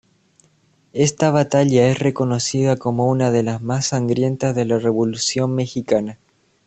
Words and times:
Esta 0.93 1.29
batalla 1.29 1.87
es 1.87 1.99
reconocida 1.99 2.75
como 2.75 3.07
una 3.07 3.29
de 3.29 3.43
las 3.43 3.61
más 3.61 3.85
sangrientas 3.85 4.55
de 4.55 4.65
la 4.65 4.79
Revolución 4.79 5.53
Mexicana. 5.53 6.17